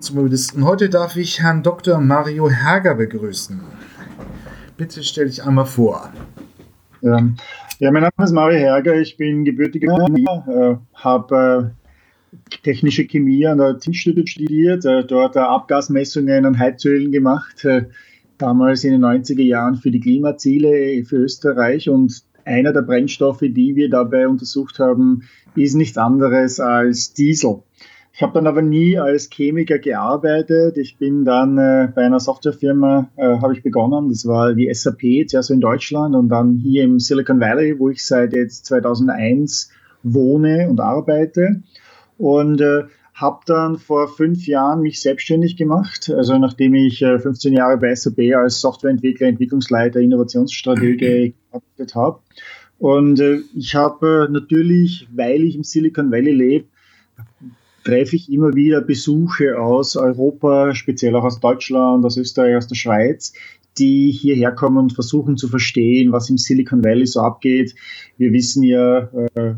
[0.00, 0.64] Automobilisten.
[0.64, 2.00] Heute darf ich Herrn Dr.
[2.00, 3.60] Mario Herger begrüßen.
[4.78, 6.10] Bitte stell dich einmal vor.
[7.02, 7.18] Ja,
[7.80, 9.92] ja mein Name ist Mario Herger, ich bin gebürtiger
[10.48, 11.74] äh, habe
[12.34, 17.66] äh, technische Chemie an der Institut studiert, äh, dort Abgasmessungen an Heizölen gemacht,
[18.38, 23.76] damals in den 90er Jahren für die Klimaziele für Österreich und einer der Brennstoffe, die
[23.76, 25.24] wir dabei untersucht haben,
[25.54, 27.62] ist nichts anderes als Diesel.
[28.20, 30.76] Ich habe dann aber nie als Chemiker gearbeitet.
[30.76, 34.10] Ich bin dann äh, bei einer Softwarefirma äh, habe ich begonnen.
[34.10, 38.04] Das war die SAP, zuerst in Deutschland und dann hier im Silicon Valley, wo ich
[38.04, 39.70] seit jetzt 2001
[40.02, 41.62] wohne und arbeite.
[42.18, 42.82] Und äh,
[43.14, 46.12] habe dann vor fünf Jahren mich selbstständig gemacht.
[46.14, 52.20] Also nachdem ich äh, 15 Jahre bei SAP als Softwareentwickler, Entwicklungsleiter, Innovationsstratege gearbeitet habe.
[52.78, 56.66] Und äh, ich habe äh, natürlich, weil ich im Silicon Valley lebe,
[57.84, 62.74] treffe ich immer wieder Besuche aus Europa, speziell auch aus Deutschland, aus Österreich, aus der
[62.74, 63.32] Schweiz,
[63.78, 67.74] die hierher kommen und versuchen zu verstehen, was im Silicon Valley so abgeht.
[68.18, 69.54] Wir wissen ja, äh,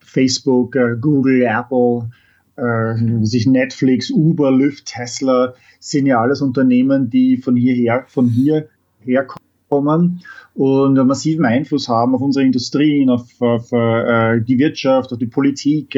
[0.00, 2.10] Facebook, äh, Google, Apple,
[2.56, 8.68] äh, sich Netflix, Uber, Lyft, Tesla sind ja alles Unternehmen, die von hierher, von hier
[9.00, 10.20] herkommen
[10.54, 15.96] und massiven Einfluss haben auf unsere Industrien, auf, auf die Wirtschaft, auf die Politik,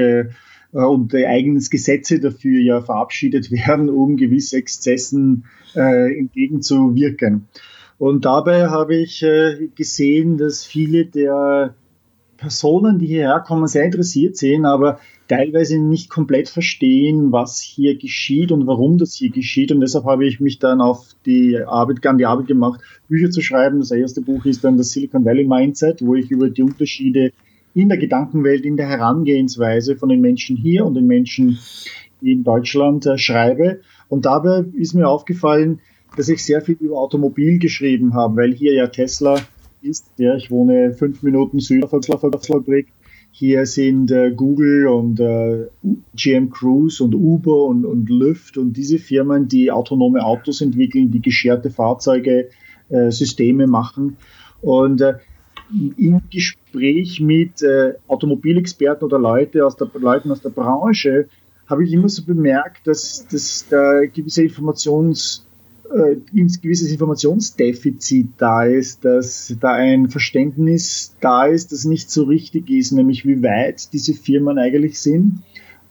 [0.72, 7.48] und äh, eigenes Gesetze dafür ja verabschiedet werden, um gewisse Exzessen äh, entgegenzuwirken.
[7.98, 11.74] Und dabei habe ich äh, gesehen, dass viele der
[12.36, 18.52] Personen, die hierher kommen, sehr interessiert sind, aber teilweise nicht komplett verstehen, was hier geschieht
[18.52, 19.72] und warum das hier geschieht.
[19.72, 23.40] Und deshalb habe ich mich dann auf die Arbeit, an die Arbeit gemacht, Bücher zu
[23.40, 23.80] schreiben.
[23.80, 27.32] Das erste Buch ist dann das Silicon Valley Mindset, wo ich über die Unterschiede
[27.76, 31.58] in der Gedankenwelt, in der Herangehensweise von den Menschen hier und den Menschen
[32.22, 33.80] in Deutschland äh, schreibe.
[34.08, 35.80] Und dabei ist mir aufgefallen,
[36.16, 39.38] dass ich sehr viel über Automobil geschrieben habe, weil hier ja Tesla
[39.82, 40.06] ist.
[40.16, 42.86] Ja, ich wohne fünf Minuten südlich von Fabrik.
[43.30, 45.66] Hier sind äh, Google und äh,
[46.14, 51.20] GM Cruise und Uber und, und Lyft und diese Firmen, die autonome Autos entwickeln, die
[51.20, 52.48] gescherte Fahrzeuge,
[52.88, 54.16] äh, Systeme machen.
[54.62, 55.16] Und äh,
[55.70, 61.28] im Gespräch mit äh, Automobilexperten oder Leute aus der, Leuten aus der Branche
[61.66, 65.44] habe ich immer so bemerkt, dass, dass da gewisse Informations,
[65.92, 66.16] äh,
[66.62, 72.92] gewisses Informationsdefizit da ist, dass da ein Verständnis da ist, das nicht so richtig ist,
[72.92, 75.42] nämlich wie weit diese Firmen eigentlich sind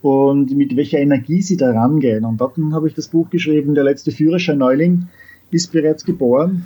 [0.01, 2.23] und mit welcher Energie sie da rangehen.
[2.23, 5.07] Und dann habe ich das Buch geschrieben, der letzte Führerschein Neuling
[5.51, 6.65] ist bereits geboren.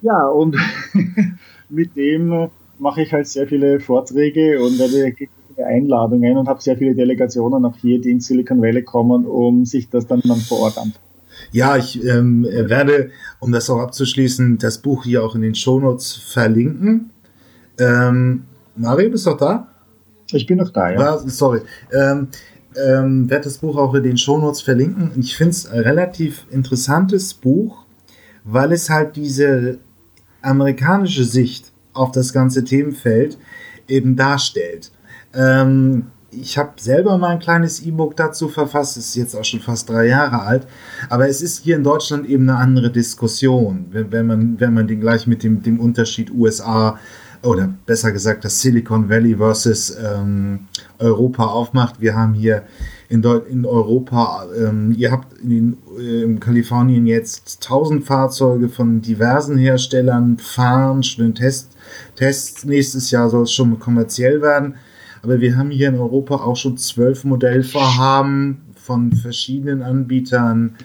[0.00, 0.56] Ja, und
[1.72, 5.14] mit dem mache ich halt sehr viele Vorträge und werde
[5.64, 9.88] Einladungen und habe sehr viele Delegationen auch hier, die in Silicon Valley kommen, um sich
[9.88, 11.02] das dann, dann vor Ort anzuschauen.
[11.50, 16.12] Ja, ich ähm, werde, um das auch abzuschließen, das Buch hier auch in den Shownotes
[16.12, 17.10] verlinken.
[17.78, 18.44] Ähm,
[18.76, 19.68] Mario, bist du noch da?
[20.30, 21.00] Ich bin noch da, ja.
[21.00, 21.60] ja sorry.
[21.92, 22.28] Ähm,
[22.76, 25.12] ähm, werde das Buch auch in den Shownotes verlinken.
[25.18, 27.84] Ich finde es ein relativ interessantes Buch,
[28.44, 29.78] weil es halt diese
[30.42, 33.38] amerikanische Sicht auf das ganze Themenfeld
[33.88, 34.90] eben darstellt.
[35.34, 39.88] Ähm, ich habe selber mal ein kleines E-Book dazu verfasst, ist jetzt auch schon fast
[39.88, 40.66] drei Jahre alt,
[41.10, 44.86] aber es ist hier in Deutschland eben eine andere Diskussion, wenn, wenn man, wenn man
[44.86, 46.98] den gleich mit dem, dem Unterschied USA
[47.42, 52.00] oder besser gesagt das Silicon Valley versus ähm, Europa aufmacht.
[52.00, 52.62] Wir haben hier
[53.12, 59.58] in, in Europa, ähm, ihr habt in, äh, in Kalifornien jetzt 1000 Fahrzeuge von diversen
[59.58, 61.76] Herstellern fahren, schon Test,
[62.16, 62.64] Tests.
[62.64, 64.76] Nächstes Jahr soll es schon kommerziell werden.
[65.22, 70.76] Aber wir haben hier in Europa auch schon zwölf Modellvorhaben von verschiedenen Anbietern.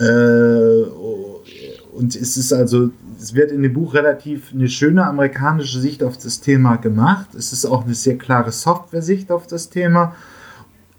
[0.00, 0.82] Äh,
[1.92, 6.18] und es ist also, es wird in dem Buch relativ eine schöne amerikanische Sicht auf
[6.18, 7.28] das Thema gemacht.
[7.38, 10.16] Es ist auch eine sehr klare Software-Sicht auf das Thema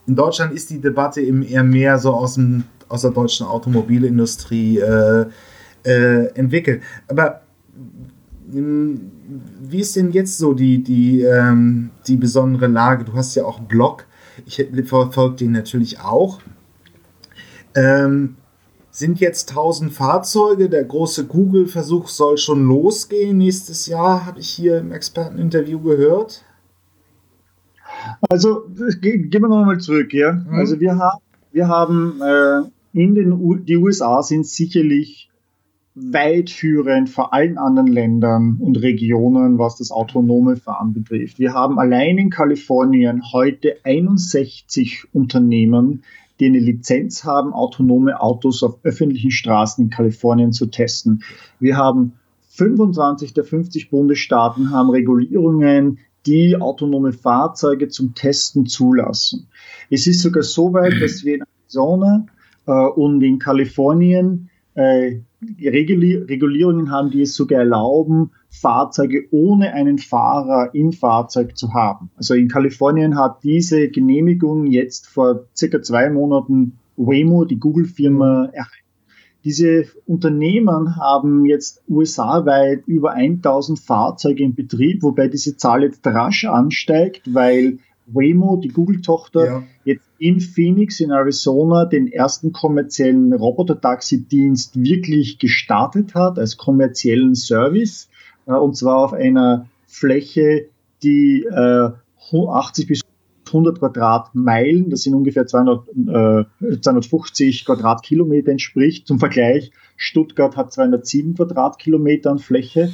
[0.08, 5.26] in Deutschland ist die Debatte eher mehr so aus, dem, aus der deutschen Automobilindustrie äh,
[5.84, 6.82] äh, entwickelt.
[7.08, 7.42] Aber
[8.54, 9.12] ähm,
[9.62, 13.06] wie ist denn jetzt so die, die, ähm, die besondere Lage?
[13.06, 14.06] Du hast ja auch einen Blog.
[14.46, 16.40] Ich verfolge den natürlich auch.
[17.76, 18.36] Ähm,
[18.92, 20.70] sind jetzt 1000 Fahrzeuge.
[20.70, 26.44] Der große Google-Versuch soll schon losgehen nächstes Jahr, habe ich hier im Experteninterview gehört.
[28.30, 28.64] Also
[29.02, 30.34] gehen wir nochmal zurück, ja.
[30.34, 30.54] Mhm.
[30.54, 31.20] Also wir haben,
[31.52, 32.62] wir haben äh,
[32.94, 35.30] in den U die USA sind sicherlich
[35.94, 41.38] weit führend vor allen anderen Ländern und Regionen, was das autonome Fahren betrifft.
[41.38, 46.04] Wir haben allein in Kalifornien heute 61 Unternehmen,
[46.40, 51.24] die eine Lizenz haben, autonome Autos auf öffentlichen Straßen in Kalifornien zu testen.
[51.60, 52.14] Wir haben
[52.52, 59.48] 25 der 50 Bundesstaaten haben Regulierungen, die autonome Fahrzeuge zum Testen zulassen.
[59.90, 62.26] Es ist sogar so weit, dass wir in Arizona
[62.68, 65.20] äh, und in Kalifornien äh,
[65.60, 72.12] Regulierungen haben, die es sogar erlauben, Fahrzeuge ohne einen Fahrer im Fahrzeug zu haben.
[72.16, 78.81] Also in Kalifornien hat diese Genehmigung jetzt vor circa zwei Monaten Waymo, die Google-Firma, erhalten.
[79.44, 86.46] Diese Unternehmen haben jetzt USA-weit über 1000 Fahrzeuge in Betrieb, wobei diese Zahl jetzt rasch
[86.46, 89.64] ansteigt, weil Waymo, die Google-Tochter, ja.
[89.84, 98.10] jetzt in Phoenix in Arizona den ersten kommerziellen Roboter-Taxi-Dienst wirklich gestartet hat als kommerziellen Service.
[98.46, 100.68] Äh, und zwar auf einer Fläche,
[101.04, 103.01] die 80 äh, bis
[103.54, 109.08] 100 Quadratmeilen, das sind ungefähr 200, äh, 250 Quadratkilometer entspricht.
[109.08, 112.90] Zum Vergleich, Stuttgart hat 207 Quadratkilometer an Fläche.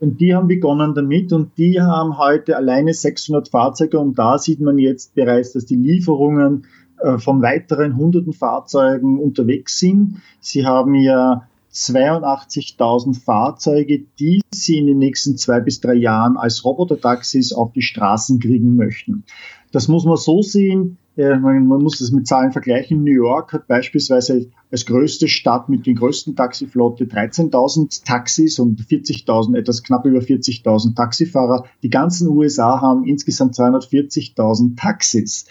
[0.00, 4.60] Und die haben begonnen damit und die haben heute alleine 600 Fahrzeuge und da sieht
[4.60, 6.66] man jetzt bereits, dass die Lieferungen
[7.00, 10.18] äh, von weiteren hunderten Fahrzeugen unterwegs sind.
[10.40, 16.64] Sie haben ja 82.000 Fahrzeuge, die sie in den nächsten zwei bis drei Jahren als
[16.64, 19.24] Robotertaxis auf die Straßen kriegen möchten.
[19.72, 23.02] Das muss man so sehen, man, man muss das mit Zahlen vergleichen.
[23.02, 29.56] New York hat beispielsweise als größte Stadt mit den größten Taxiflotte 13.000 Taxis und 40.000,
[29.56, 31.64] etwas knapp über 40.000 Taxifahrer.
[31.82, 35.46] Die ganzen USA haben insgesamt 240.000 Taxis.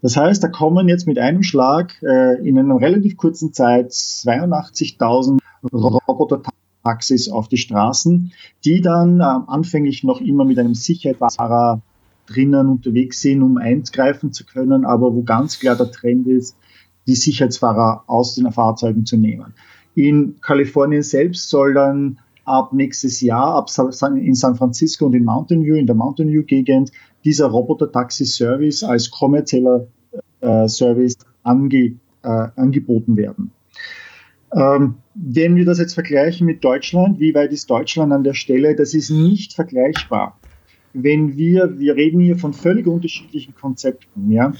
[0.00, 5.38] Das heißt, da kommen jetzt mit einem Schlag äh, in einer relativ kurzen Zeit 82.000
[5.72, 8.32] Roboter-Taxis auf die Straßen,
[8.64, 11.82] die dann äh, anfänglich noch immer mit einem Sicherheitsfahrer
[12.26, 16.56] drinnen unterwegs sind, um eingreifen zu können, aber wo ganz klar der Trend ist,
[17.06, 19.54] die Sicherheitsfahrer aus den Fahrzeugen zu nehmen.
[19.94, 23.68] In Kalifornien selbst soll dann ab nächstes Jahr, ab
[24.16, 26.90] in San Francisco und in Mountain View, in der Mountain View Gegend,
[27.24, 29.86] dieser Roboter-Taxi-Service als kommerzieller
[30.40, 33.52] äh, Service ange, äh, angeboten werden.
[34.54, 38.74] Ähm, wenn wir das jetzt vergleichen mit Deutschland, wie weit ist Deutschland an der Stelle?
[38.74, 40.38] Das ist nicht vergleichbar
[40.94, 44.52] wenn wir, wir reden hier von völlig unterschiedlichen Konzepten, ja.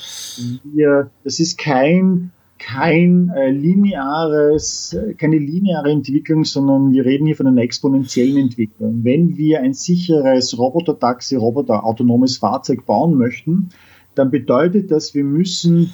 [0.64, 7.46] Wir, das ist kein, kein äh, lineares, keine lineare Entwicklung, sondern wir reden hier von
[7.46, 9.05] einer exponentiellen Entwicklung.
[9.05, 13.70] Wenn wir ein sicheres Roboter-Taxi, Roboter-autonomes Fahrzeug bauen möchten,
[14.14, 15.93] dann bedeutet das, wir müssen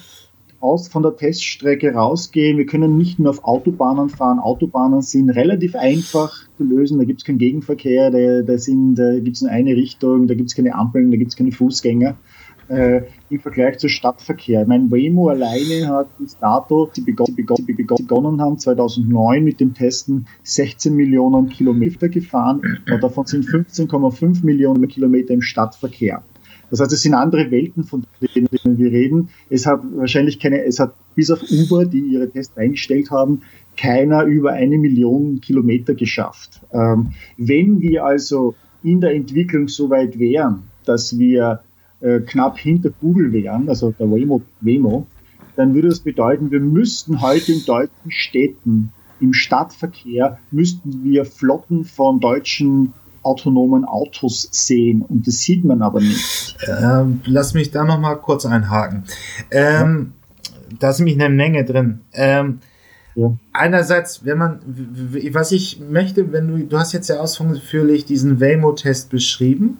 [0.59, 2.57] aus von der Teststrecke rausgehen.
[2.57, 4.39] Wir können nicht nur auf Autobahnen fahren.
[4.39, 6.97] Autobahnen sind relativ einfach zu lösen.
[6.97, 10.49] Da gibt es keinen Gegenverkehr, da, da, da gibt es nur eine Richtung, da gibt
[10.49, 12.15] es keine Ampeln, da gibt es keine Fußgänger.
[12.67, 13.01] Äh,
[13.31, 14.63] Im Vergleich zu Stadtverkehr.
[14.67, 17.35] Mein Waymo alleine hat bis dato, sie, begonnen,
[17.65, 24.45] sie begonnen haben 2009 mit dem Testen 16 Millionen Kilometer gefahren und davon sind 15,5
[24.45, 26.21] Millionen Kilometer im Stadtverkehr.
[26.69, 28.05] Das heißt, es sind andere Welten, von
[28.35, 29.29] denen wir reden.
[29.49, 33.41] Es hat wahrscheinlich keine, es hat bis auf Uber, die ihre Tests eingestellt haben,
[33.77, 36.61] keiner über eine Million Kilometer geschafft.
[36.73, 41.61] Ähm, wenn wir also in der Entwicklung so weit wären, dass wir
[42.01, 45.07] äh, knapp hinter Google wären, also der Waymo, Waymo,
[45.55, 51.83] dann würde das bedeuten, wir müssten heute in deutschen Städten im Stadtverkehr müssten wir Flotten
[51.85, 56.57] von deutschen autonomen Autos sehen und das sieht man aber nicht.
[56.67, 59.03] Ähm, lass mich da noch mal kurz einhaken.
[59.51, 60.75] Ähm, ja.
[60.79, 62.01] Da ist nämlich eine Menge drin.
[62.13, 62.59] Ähm,
[63.15, 63.35] ja.
[63.53, 64.59] Einerseits, wenn man,
[65.31, 69.77] was ich möchte, wenn du, du hast jetzt ja ausführlich diesen Waymo-Test beschrieben.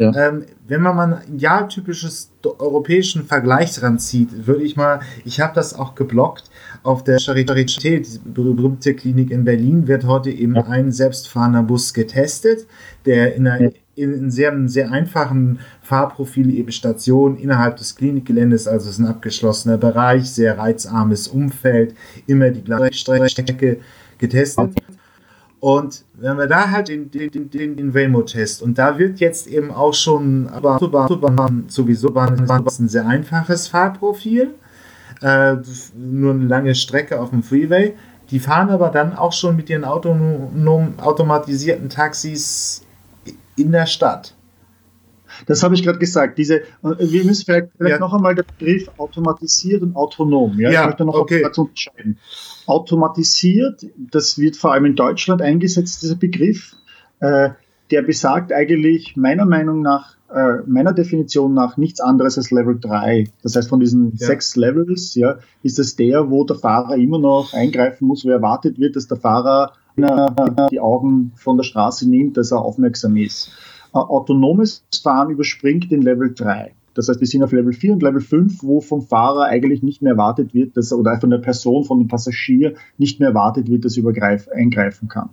[0.00, 0.14] Ja.
[0.16, 5.74] Ähm, wenn man mal ein idealtypisches europäischen Vergleich ranzieht, würde ich mal, ich habe das
[5.74, 6.44] auch geblockt,
[6.82, 10.64] auf der Charité, die berühmte Klinik in Berlin, wird heute eben ja.
[10.66, 12.66] ein selbstfahrender Bus getestet,
[13.04, 18.94] der in einer in sehr, sehr einfachen Fahrprofil eben Station innerhalb des Klinikgeländes, also es
[18.94, 21.94] ist ein abgeschlossener Bereich, sehr reizarmes Umfeld,
[22.26, 22.94] immer die gleiche
[23.28, 23.80] Strecke
[24.16, 24.79] getestet.
[25.60, 29.70] Und wenn wir da halt den, den, den, den Waymo-Test und da wird jetzt eben
[29.70, 30.78] auch schon, aber
[31.68, 32.08] sowieso
[32.80, 34.54] ein sehr einfaches Fahrprofil,
[35.20, 35.56] äh,
[35.94, 37.94] nur eine lange Strecke auf dem Freeway.
[38.30, 42.82] Die fahren aber dann auch schon mit ihren autonom, automatisierten Taxis
[43.56, 44.34] in der Stadt.
[45.46, 46.38] Das habe ich gerade gesagt.
[46.38, 47.98] Diese, äh, wir müssen vielleicht, vielleicht ja.
[48.00, 50.58] noch einmal den Begriff automatisiert und autonom.
[50.58, 51.44] Ja, ja ich möchte noch okay.
[51.44, 52.18] unterscheiden.
[52.66, 56.74] Automatisiert, das wird vor allem in Deutschland eingesetzt, dieser Begriff.
[57.20, 57.50] Äh,
[57.90, 63.24] der besagt eigentlich meiner Meinung nach äh, meiner Definition nach nichts anderes als Level 3.
[63.42, 64.28] Das heißt, von diesen ja.
[64.28, 68.78] sechs Levels ja, ist es der, wo der Fahrer immer noch eingreifen muss, wo erwartet
[68.78, 69.72] wird, dass der Fahrer
[70.70, 73.50] die Augen von der Straße nimmt, dass er aufmerksam ist.
[73.92, 76.72] Äh, autonomes Fahren überspringt den Level 3.
[76.94, 80.02] Das heißt, wir sind auf Level 4 und Level 5, wo vom Fahrer eigentlich nicht
[80.02, 83.84] mehr erwartet wird, dass, oder von der Person, von dem Passagier nicht mehr erwartet wird,
[83.84, 85.30] dass er eingreifen kann.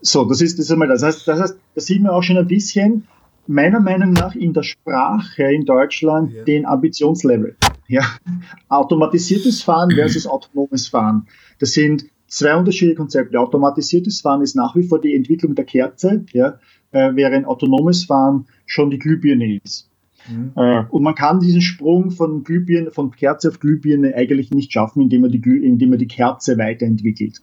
[0.00, 0.88] So, das ist das einmal.
[0.88, 3.04] Das heißt, das heißt, da sieht man auch schon ein bisschen,
[3.46, 6.44] meiner Meinung nach in der Sprache in Deutschland ja.
[6.44, 7.56] den Ambitionslevel.
[7.88, 8.02] Ja,
[8.68, 11.26] automatisiertes Fahren versus autonomes Fahren.
[11.58, 13.40] Das sind zwei unterschiedliche Konzepte.
[13.40, 16.58] Automatisiertes Fahren ist nach wie vor die Entwicklung der Kerze, ja,
[16.92, 19.90] äh, während autonomes Fahren schon die Glühbirne ist.
[20.28, 20.52] Mhm.
[20.56, 25.02] Äh, und man kann diesen Sprung von Glühbirne, von Kerze auf Glühbirne eigentlich nicht schaffen,
[25.02, 27.40] indem man die, Glüh, indem man die Kerze weiterentwickelt.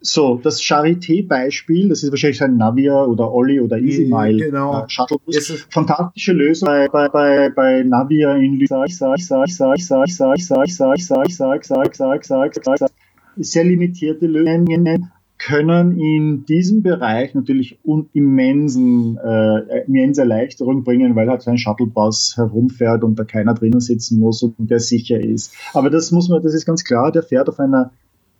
[0.00, 4.84] So, das Charité-Beispiel, das ist wahrscheinlich ein Navia oder Olli oder EasyMile genau.
[4.84, 5.66] äh, Shuttlebus.
[5.70, 10.68] Fantastische Lösung bei, bei, bei, bei Navia in sag, sag, sag, sag, sag, sag, sag,
[10.68, 12.90] sag, sag, sag, sag, sag, sag, sag,
[13.36, 17.78] sehr limitierte Lösungen können in diesem Bereich natürlich
[18.12, 23.80] immensen, äh, immense Erleichterung bringen, weil halt so ein Shuttlebus herumfährt und da keiner drinnen
[23.80, 25.54] sitzen muss und der sicher ist.
[25.74, 27.92] Aber das muss man, das ist ganz klar, der fährt auf einer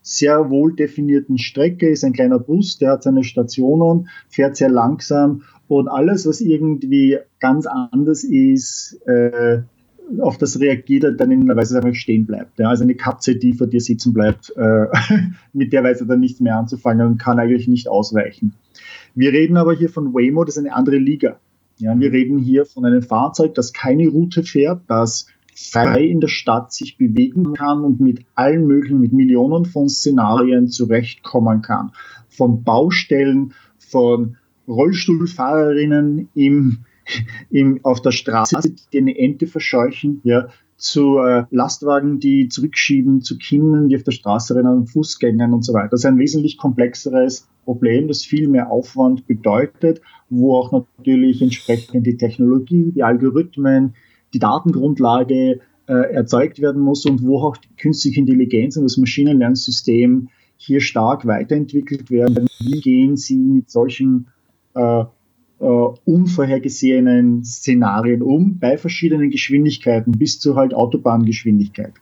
[0.02, 5.42] sehr wohl definierten Strecke, ist ein kleiner Bus, der hat seine Stationen, fährt sehr langsam
[5.68, 9.60] und alles, was irgendwie ganz anders ist, äh,
[10.20, 12.58] auf das reagiert er dann in einer Weise einfach stehen bleibt.
[12.58, 14.86] Ja, also eine Katze, die vor dir sitzen bleibt, äh,
[15.52, 18.54] mit der Weise dann nichts mehr anzufangen und kann eigentlich nicht ausweichen.
[19.14, 21.38] Wir reden aber hier von Waymo, das ist eine andere Liga.
[21.78, 26.28] Ja, wir reden hier von einem Fahrzeug, das keine Route fährt, das frei in der
[26.28, 31.92] Stadt sich bewegen kann und mit allen möglichen, mit Millionen von Szenarien zurechtkommen kann.
[32.28, 34.36] Von Baustellen, von
[34.68, 36.78] Rollstuhlfahrerinnen im
[37.50, 40.48] im, auf der Straße, die eine Ente verscheuchen, ja,
[40.78, 45.74] zu äh, Lastwagen, die zurückschieben, zu Kindern, die auf der Straße rennen, Fußgängern und so
[45.74, 45.88] weiter.
[45.90, 50.00] Das ist ein wesentlich komplexeres Problem, das viel mehr Aufwand bedeutet,
[50.30, 53.94] wo auch natürlich entsprechend die Technologie, die Algorithmen,
[54.32, 60.28] die Datengrundlage äh, erzeugt werden muss und wo auch die künstliche Intelligenz und das Maschinenlernsystem
[60.56, 62.46] hier stark weiterentwickelt werden.
[62.60, 64.28] Wie gehen Sie mit solchen
[64.74, 65.04] äh,
[65.60, 71.94] äh, unvorhergesehenen Szenarien um, bei verschiedenen Geschwindigkeiten bis zu halt Autobahngeschwindigkeit.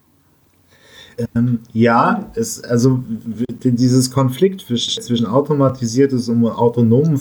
[1.35, 3.03] Ähm, ja, es, also
[3.65, 7.19] dieses Konflikt zwischen automatisiertes und autonomem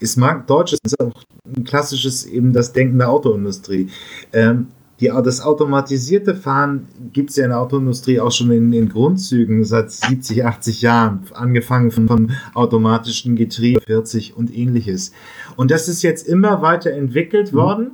[0.00, 1.12] ist mag deutsch ist auch
[1.56, 3.88] ein klassisches eben das Denken der Autoindustrie.
[4.32, 4.68] Ähm,
[5.02, 9.64] die, das automatisierte Fahren gibt es ja in der Autoindustrie auch schon in den Grundzügen
[9.64, 15.12] seit 70, 80 Jahren, angefangen von, von automatischen Getrieben 40 und ähnliches.
[15.56, 17.56] Und das ist jetzt immer weiter entwickelt mhm.
[17.56, 17.90] worden,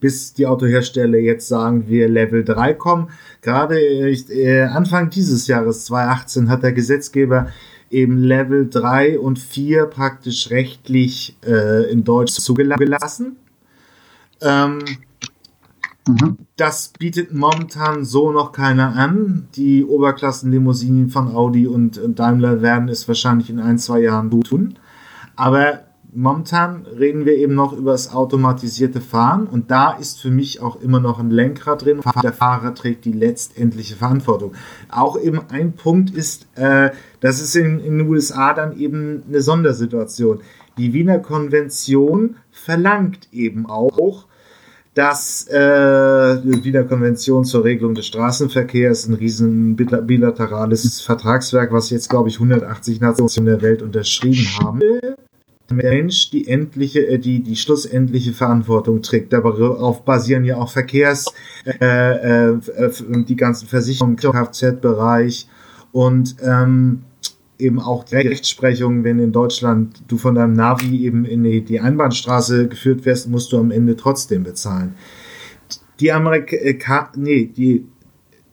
[0.00, 3.10] bis die Autohersteller jetzt sagen, wir Level 3 kommen.
[3.40, 7.46] Gerade äh, Anfang dieses Jahres, 2018, hat der Gesetzgeber
[7.90, 13.36] eben Level 3 und 4 praktisch rechtlich äh, in Deutsch zugelassen.
[14.40, 14.80] Ähm,
[16.06, 16.38] Mhm.
[16.56, 19.48] Das bietet momentan so noch keiner an.
[19.56, 24.78] Die Oberklassenlimousinen von Audi und Daimler werden es wahrscheinlich in ein, zwei Jahren tun.
[25.34, 25.80] Aber
[26.16, 30.80] momentan reden wir eben noch über das automatisierte Fahren und da ist für mich auch
[30.80, 32.00] immer noch ein Lenkrad drin.
[32.22, 34.54] Der Fahrer trägt die letztendliche Verantwortung.
[34.88, 39.42] Auch eben ein Punkt ist, äh, das ist in, in den USA dann eben eine
[39.42, 40.40] Sondersituation.
[40.78, 44.26] Die Wiener Konvention verlangt eben auch,
[44.96, 45.54] dass äh,
[46.64, 53.02] Wiener Konvention zur Regelung des Straßenverkehrs ein riesen bilaterales Vertragswerk, was jetzt, glaube ich, 180
[53.02, 54.80] Nationen der Welt unterschrieben haben.
[54.80, 59.34] Der Mensch die endliche, äh, die, die schlussendliche Verantwortung trägt.
[59.34, 61.26] Darauf basieren ja auch Verkehrs,
[61.66, 62.58] äh, äh,
[63.28, 65.46] die ganzen Versicherungen, Kfz-Bereich
[65.92, 67.02] und ähm,
[67.58, 72.68] eben auch die Rechtsprechung, wenn in Deutschland du von deinem Navi eben in die, Einbahnstraße
[72.68, 74.94] geführt wirst, musst du am Ende trotzdem bezahlen.
[76.00, 77.86] Die Amerika, äh, nee, die,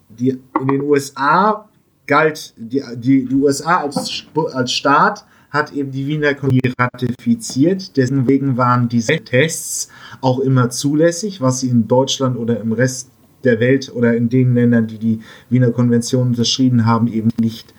[0.10, 1.69] die in den USA
[2.07, 7.95] galt, die, die, die USA als, als Staat hat eben die Wiener Konvention ratifiziert.
[7.95, 13.12] Deswegen waren diese Tests auch immer zulässig, was sie in Deutschland oder im Rest
[13.43, 15.19] der Welt oder in den Ländern, die die
[15.50, 17.74] Wiener Konvention unterschrieben haben, eben nicht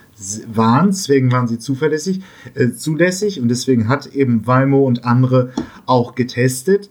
[0.52, 2.22] waren, deswegen waren sie zuverlässig,
[2.54, 5.52] äh, zulässig und deswegen hat eben Waymo und andere
[5.86, 6.90] auch getestet.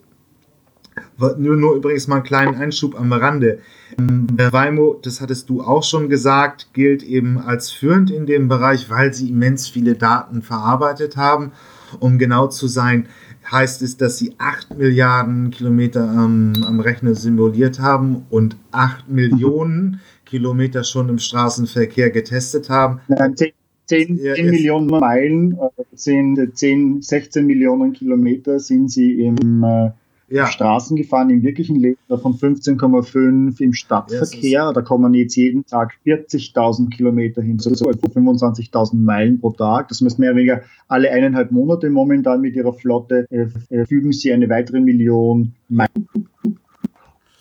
[1.17, 3.59] Nur, nur übrigens mal einen kleinen Einschub am Rande.
[3.97, 8.89] Ähm, Waymo, das hattest du auch schon gesagt, gilt eben als führend in dem Bereich,
[8.89, 11.51] weil sie immens viele Daten verarbeitet haben.
[11.99, 13.07] Um genau zu sein,
[13.51, 20.01] heißt es, dass sie 8 Milliarden Kilometer am, am Rechner simuliert haben und 8 Millionen
[20.33, 23.01] Kilometer schon im Straßenverkehr getestet haben.
[23.07, 23.51] Nein, 10,
[23.85, 25.59] 10, 10 Millionen Meilen,
[25.93, 29.91] sind 10, 16 Millionen Kilometer sind sie im äh,
[30.29, 30.47] ja.
[30.47, 34.49] Straßen gefahren, im wirklichen Leben, davon 15,5 im Stadtverkehr.
[34.49, 39.89] Ja, da kommen jetzt jeden Tag 40.000 Kilometer hin, so 25.000 Meilen pro Tag.
[39.89, 44.11] Das heißt mehr oder weniger alle eineinhalb Monate momentan mit ihrer Flotte äh, äh, fügen
[44.11, 46.07] sie eine weitere Million Meilen.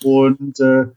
[0.04, 0.88] Und äh,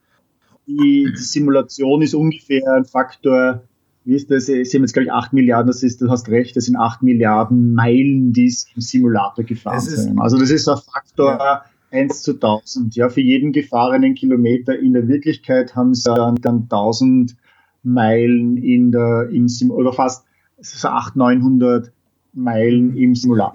[0.67, 3.63] die, die Simulation ist ungefähr ein Faktor
[4.05, 4.45] wie ist das?
[4.45, 7.01] Sie haben jetzt, glaube ich, 8 Milliarden, das ist, du hast recht, das sind 8
[7.01, 10.19] Milliarden Meilen, die es im Simulator gefahren sind.
[10.19, 11.65] Also das ist ein Faktor ja.
[11.91, 12.95] 1 zu 1000.
[12.95, 17.35] Ja, für jeden gefahrenen Kilometer in der Wirklichkeit haben sie dann, dann 1000
[17.81, 20.25] Meilen in der, im Sim oder fast
[20.59, 21.91] so 800, 900
[22.35, 23.53] Meilen im Simulator.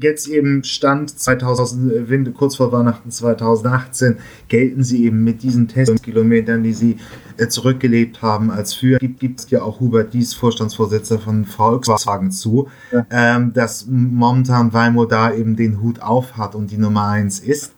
[0.00, 4.16] Jetzt eben Stand 2000, kurz vor Weihnachten 2018,
[4.48, 6.96] gelten sie eben mit diesen Testkilometern, die sie
[7.36, 8.98] äh, zurückgelebt haben als für.
[8.98, 13.06] Gibt, gibt es ja auch Hubert Dies, Vorstandsvorsitzender von Volkswagen zu, ja.
[13.10, 17.76] ähm, dass momentan Waymo da eben den Hut auf hat und die Nummer eins ist.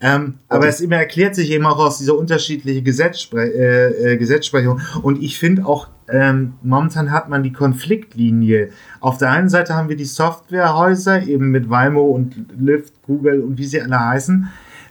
[0.00, 4.80] Ähm, aber es immer erklärt sich eben auch aus dieser unterschiedlichen Gesetzspre äh, äh, Gesetzsprechung.
[5.02, 8.70] Und ich finde auch, ähm, momentan hat man die Konfliktlinie.
[9.00, 13.58] Auf der einen Seite haben wir die Softwarehäuser, eben mit Waymo und Lyft, Google und
[13.58, 14.48] wie sie alle heißen,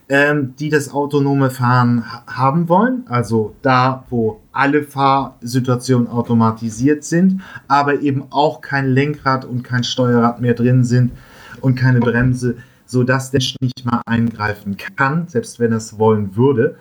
[0.09, 3.03] ähm, die das autonome Fahren haben wollen.
[3.07, 10.41] Also da, wo alle Fahrsituationen automatisiert sind, aber eben auch kein Lenkrad und kein Steuerrad
[10.41, 11.11] mehr drin sind
[11.61, 12.55] und keine Bremse
[12.85, 16.77] sodass der nicht mal eingreifen kann, selbst wenn er es wollen würde.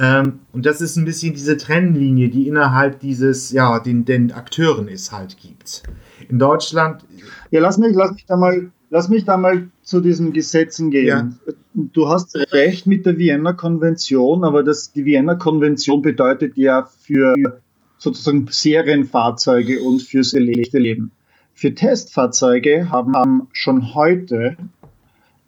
[0.00, 4.88] Ähm, und das ist ein bisschen diese Trennlinie, die innerhalb dieses, ja, den, den Akteuren
[4.88, 5.82] es halt gibt.
[6.28, 7.04] In Deutschland.
[7.50, 11.06] Ja, lass mich, lass mich da mal, lass mich da mal zu diesen Gesetzen gehen.
[11.06, 11.28] Ja.
[11.74, 17.60] Du hast recht mit der Vienna Konvention, aber das, die Vienna Konvention bedeutet ja für
[17.98, 21.12] sozusagen Serienfahrzeuge und fürs echte Leben.
[21.52, 24.56] Für Testfahrzeuge haben schon heute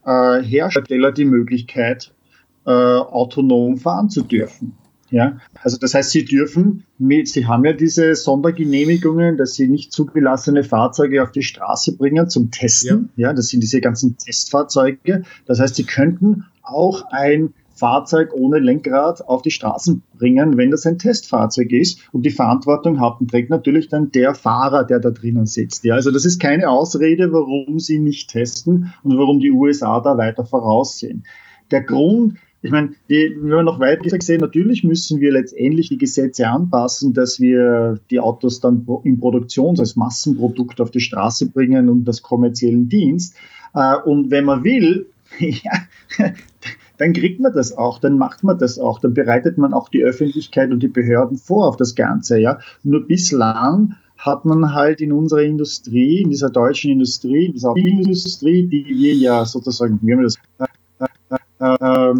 [0.04, 2.11] äh, Hersteller die Möglichkeit,
[2.66, 4.74] äh, autonom fahren zu dürfen.
[5.10, 9.92] Ja, also das heißt, sie dürfen, mit, sie haben ja diese Sondergenehmigungen, dass sie nicht
[9.92, 13.10] zugelassene Fahrzeuge auf die Straße bringen zum Testen.
[13.16, 15.24] Ja, ja das sind diese ganzen Testfahrzeuge.
[15.44, 20.86] Das heißt, sie könnten auch ein Fahrzeug ohne Lenkrad auf die Straßen bringen, wenn das
[20.86, 21.98] ein Testfahrzeug ist.
[22.12, 25.84] Und die Verantwortung hat und trägt natürlich dann der Fahrer, der da drinnen sitzt.
[25.84, 30.16] Ja, also das ist keine Ausrede, warum sie nicht testen und warum die USA da
[30.16, 31.24] weiter voraussehen.
[31.70, 35.98] Der Grund, ich meine, die, wenn wir noch weiter sehen, natürlich müssen wir letztendlich die
[35.98, 41.88] Gesetze anpassen, dass wir die Autos dann in Produktion, als Massenprodukt auf die Straße bringen
[41.88, 43.34] und das kommerziellen Dienst.
[43.74, 45.06] Äh, und wenn man will,
[45.38, 45.72] ja,
[46.98, 50.04] dann kriegt man das auch, dann macht man das auch, dann bereitet man auch die
[50.04, 52.60] Öffentlichkeit und die Behörden vor auf das Ganze, ja.
[52.84, 58.68] Nur bislang hat man halt in unserer Industrie, in dieser deutschen Industrie, in dieser Industrie,
[58.68, 60.38] die wir ja sozusagen, wie haben wir das,
[61.58, 62.14] äh, äh,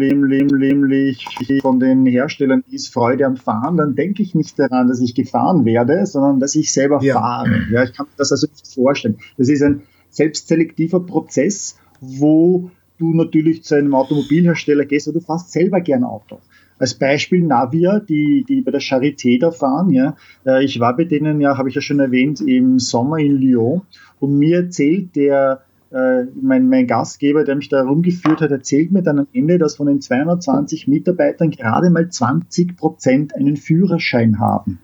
[0.00, 1.26] lem, lämlich
[1.62, 5.64] von den Herstellern ist Freude am Fahren, dann denke ich nicht daran, dass ich gefahren
[5.64, 7.14] werde, sondern dass ich selber ja.
[7.14, 7.62] fahre.
[7.70, 9.18] Ja, ich kann mir das also nicht vorstellen.
[9.38, 15.52] Das ist ein selbstselektiver Prozess wo du natürlich zu einem Automobilhersteller gehst, aber du fährst
[15.52, 16.40] selber gern Auto.
[16.78, 20.16] Als Beispiel Navia, die, die bei der Charité da fahren, ja.
[20.44, 23.82] Äh, ich war bei denen ja, habe ich ja schon erwähnt, im Sommer in Lyon
[24.20, 29.02] und mir erzählt der, äh, mein, mein Gastgeber, der mich da rumgeführt hat, erzählt mir
[29.02, 34.80] dann am Ende, dass von den 220 Mitarbeitern gerade mal 20 Prozent einen Führerschein haben.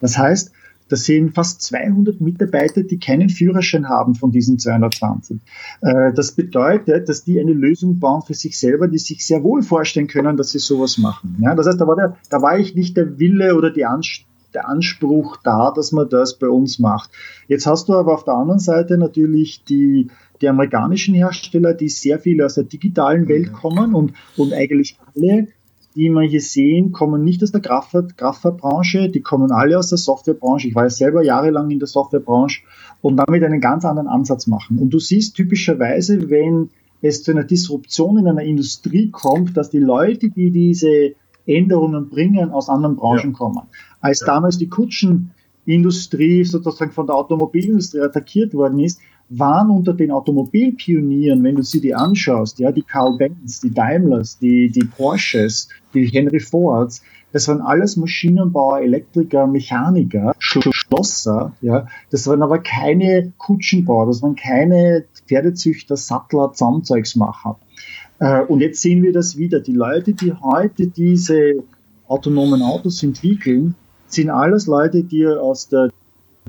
[0.00, 0.52] Das heißt,
[0.88, 5.38] das sind fast 200 Mitarbeiter, die keinen Führerschein haben von diesen 220.
[5.82, 9.62] Äh, das bedeutet, dass die eine Lösung bauen für sich selber, die sich sehr wohl
[9.62, 11.36] vorstellen können, dass sie sowas machen.
[11.56, 15.36] Das heißt, da war, der, da war ich nicht der Wille oder Anst der Anspruch
[15.44, 17.10] da, dass man das bei uns macht.
[17.46, 20.08] Jetzt hast du aber auf der anderen Seite natürlich die,
[20.40, 25.48] die amerikanischen Hersteller, die sehr viel aus der digitalen Welt kommen und, und eigentlich alle
[25.96, 30.68] die wir hier sehen, kommen nicht aus der Kraftfahrtbranche, die kommen alle aus der Softwarebranche.
[30.68, 32.62] Ich war ja selber jahrelang in der Softwarebranche
[33.00, 34.78] und damit einen ganz anderen Ansatz machen.
[34.78, 36.70] Und du siehst typischerweise, wenn
[37.02, 41.14] es zu einer Disruption in einer Industrie kommt, dass die Leute, die diese
[41.46, 43.36] Änderungen bringen, aus anderen Branchen ja.
[43.36, 43.62] kommen.
[44.00, 44.26] Als ja.
[44.26, 49.00] damals die Kutschenindustrie sozusagen von der Automobilindustrie attackiert worden ist,
[49.30, 54.38] waren unter den Automobilpionieren, wenn du sie dir anschaust, ja, die Carl Benz, die Daimlers,
[54.38, 61.86] die, die Porsches, die Henry Fords, das waren alles Maschinenbauer, Elektriker, Mechaniker, Schlosser, ja.
[62.10, 67.56] Das waren aber keine Kutschenbauer, das waren keine Pferdezüchter, Sattler, Zaumzeugsmacher.
[68.18, 69.60] Äh, und jetzt sehen wir das wieder.
[69.60, 71.62] Die Leute, die heute diese
[72.08, 73.76] autonomen Autos entwickeln,
[74.08, 75.90] sind alles Leute, die aus der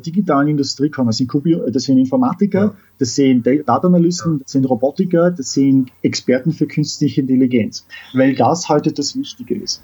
[0.02, 1.08] digitalen Industrie kommen.
[1.08, 1.32] Das sind,
[1.70, 2.76] das sind Informatiker, ja.
[2.98, 8.70] das sind Data Analysten, das sind Robotiker, das sind Experten für künstliche Intelligenz, weil das
[8.70, 9.84] heute das Wichtige ist.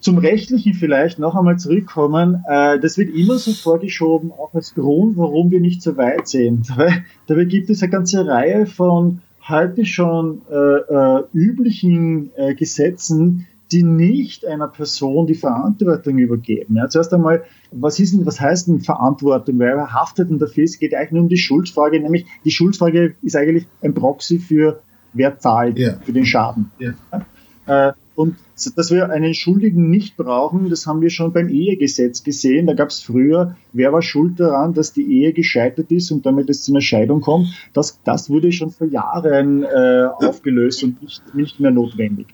[0.00, 2.44] Zum Rechtlichen vielleicht noch einmal zurückkommen.
[2.48, 6.68] Äh, das wird immer so vorgeschoben, auch als Grund, warum wir nicht so weit sind.
[7.26, 13.82] Dabei, gibt es eine ganze Reihe von heute schon äh, äh, üblichen äh, Gesetzen, die
[13.82, 16.76] nicht einer Person die Verantwortung übergeben.
[16.76, 19.58] Ja, zuerst einmal, was, ist denn, was heißt denn Verantwortung?
[19.58, 20.64] Wer haftet denn dafür?
[20.64, 24.80] Es geht eigentlich nur um die Schuldfrage, nämlich die Schuldfrage ist eigentlich ein Proxy für
[25.12, 25.98] wer zahlt yeah.
[26.04, 26.70] für den Schaden.
[26.80, 26.94] Yeah.
[27.66, 28.36] Äh, und
[28.76, 32.66] dass wir einen Schuldigen nicht brauchen, das haben wir schon beim Ehegesetz gesehen.
[32.66, 36.48] Da gab es früher, wer war schuld daran, dass die Ehe gescheitert ist und damit
[36.48, 37.48] es zu einer Scheidung kommt.
[37.74, 42.28] Das, das wurde schon vor Jahren äh, aufgelöst und nicht, nicht mehr notwendig.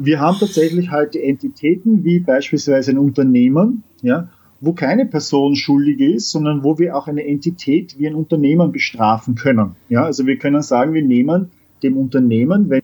[0.00, 4.28] Wir haben tatsächlich halt Entitäten wie beispielsweise ein Unternehmen, ja,
[4.60, 9.34] wo keine Person schuldig ist, sondern wo wir auch eine Entität wie ein Unternehmen bestrafen
[9.34, 9.76] können.
[9.88, 11.50] Ja, also wir können sagen, wir nehmen
[11.82, 12.82] dem Unternehmen, wenn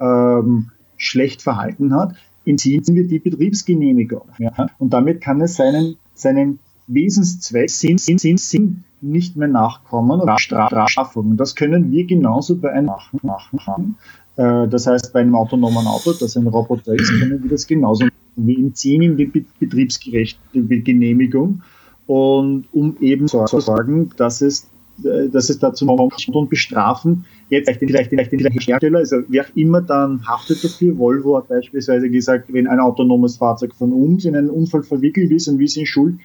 [0.00, 4.28] ähm, schlecht verhalten hat, entziehen wir die Betriebsgenehmigung.
[4.38, 4.68] Ja?
[4.78, 10.38] Und damit kann es seinen, seinen Wesenszweck, Sinn, Sinn, Sinn, Sinn nicht mehr nachkommen oder
[10.38, 11.36] Strafung.
[11.36, 13.20] Das können wir genauso bei einem machen.
[13.22, 13.96] machen.
[14.23, 18.04] Äh, das heißt, bei einem autonomen Auto, das ein Roboter ist, können wir das genauso
[18.04, 18.14] machen.
[18.36, 21.62] Wir entziehen ihm die betriebsgerechte Genehmigung
[22.06, 24.68] und um eben zu sagen, dass es
[25.02, 29.56] äh, dass es dazu kommt und bestrafen jetzt vielleicht, vielleicht den Hersteller, also wer auch
[29.56, 30.96] immer dann haftet dafür.
[30.96, 35.48] Volvo hat beispielsweise gesagt, wenn ein autonomes Fahrzeug von uns in einen Unfall verwickelt ist
[35.48, 36.16] und wir sind schuld,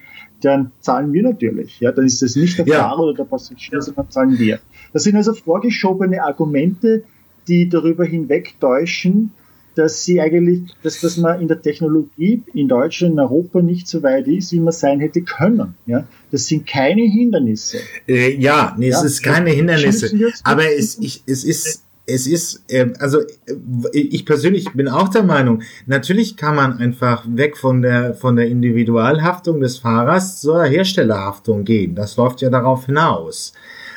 [0.42, 1.80] dann zahlen wir natürlich.
[1.80, 2.78] Ja, dann ist das nicht der ja.
[2.78, 4.60] Fahrer oder der Passagier, sondern zahlen wir.
[4.92, 7.02] Das sind also vorgeschobene Argumente,
[7.48, 9.32] die darüber hinwegtäuschen,
[9.74, 14.02] dass sie eigentlich, dass, dass man in der Technologie in Deutschland, in Europa nicht so
[14.02, 15.74] weit ist, wie man sein hätte können.
[15.86, 16.06] Ja?
[16.30, 17.78] Das sind keine Hindernisse.
[18.06, 18.98] Äh, ja, nee, ja?
[18.98, 20.10] es ist keine Hindernisse.
[20.44, 23.54] Aber es, ich, es ist, es ist, äh, also äh,
[23.92, 28.48] ich persönlich bin auch der Meinung, natürlich kann man einfach weg von der, von der
[28.48, 31.94] Individualhaftung des Fahrers zur Herstellerhaftung gehen.
[31.94, 33.52] Das läuft ja darauf hinaus.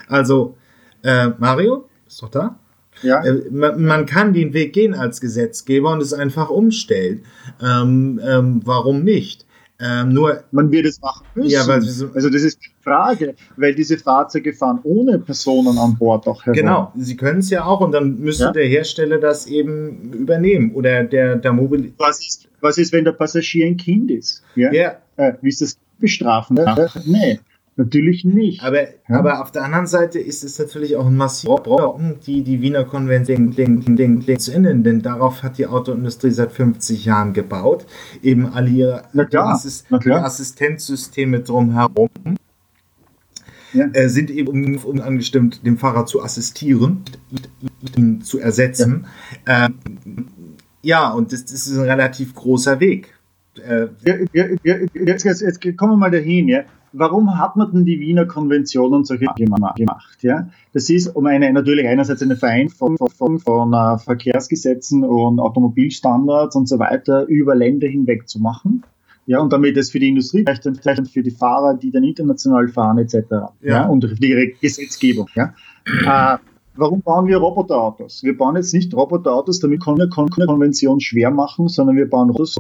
[0.08, 0.56] Also,
[1.04, 2.60] äh, Mario, ist doch da?
[3.04, 3.24] Ja.
[3.24, 7.24] Äh, man, man, kann den Weg gehen als Gesetzgeber und es einfach umstellen.
[7.62, 9.46] Ähm, ähm, warum nicht?
[9.80, 11.50] Ähm, nur man wird es machen müssen.
[11.50, 16.28] Ja, weil, also das ist die Frage, weil diese Fahrzeuge fahren ohne Personen an Bord
[16.28, 16.56] auch herum.
[16.56, 18.52] Genau, sie können es ja auch und dann müsste ja?
[18.52, 21.92] der Hersteller das eben übernehmen oder der, der Mobil.
[21.98, 24.44] Was ist, was ist, wenn der Passagier ein Kind ist?
[24.56, 24.72] Ja.
[24.72, 24.98] ja.
[25.18, 26.56] Äh, wie ist das bestrafen?
[26.58, 26.88] Ja.
[27.06, 27.40] Nee.
[27.76, 28.62] Natürlich nicht.
[28.62, 28.98] Aber, ja?
[29.10, 32.84] aber auf der anderen Seite ist es natürlich auch ein massiver Brocken, die die Wiener
[32.84, 33.56] Konvention
[34.38, 37.88] zu ändern, denn darauf hat die Autoindustrie seit 50 Jahren gebaut.
[38.22, 42.10] Eben alle ihre Assist Assistenzsysteme drumherum
[43.74, 43.88] ja.
[43.94, 47.04] äh, sind eben um, angestimmt, dem Fahrer zu assistieren,
[47.98, 49.08] ihn zu ersetzen.
[49.48, 50.28] Ja, ähm,
[50.84, 53.16] ja und das, das, ist ein relativ großer Weg.
[53.58, 53.88] Äh,
[54.34, 58.94] jetzt, jetzt, jetzt kommen wir mal dahin, ja warum hat man denn die Wiener Konvention
[58.94, 60.24] und solche gemacht?
[60.24, 60.48] Ja?
[60.72, 66.56] Das ist, um eine, natürlich einerseits eine Vereinfachung von, von, von uh, Verkehrsgesetzen und Automobilstandards
[66.56, 68.84] und so weiter über Länder hinweg zu machen.
[69.26, 72.98] Ja, und damit es für die Industrie und für die Fahrer, die dann international fahren,
[72.98, 73.16] etc.
[73.32, 73.52] Ja.
[73.62, 75.28] ja und die Gesetzgebung.
[75.36, 75.54] Ja.
[75.86, 76.38] Äh,
[76.76, 78.24] warum bauen wir Roboterautos?
[78.24, 80.08] Wir bauen jetzt nicht Roboterautos, damit können wir
[80.48, 82.56] Konvention schwer machen, sondern wir bauen Autos,